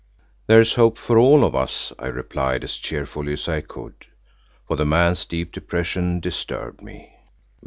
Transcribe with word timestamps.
"There's 0.47 0.73
hope 0.73 0.97
for 0.97 1.19
all 1.19 1.43
of 1.43 1.53
us," 1.53 1.93
I 1.99 2.07
replied 2.07 2.63
as 2.63 2.77
cheerfully 2.77 3.33
as 3.33 3.47
I 3.47 3.61
could, 3.61 4.07
for 4.67 4.75
the 4.75 4.83
man's 4.83 5.25
deep 5.25 5.51
depression 5.51 6.19
disturbed 6.19 6.81
me. 6.81 7.19